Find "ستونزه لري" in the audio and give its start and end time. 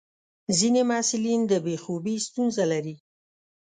2.27-2.95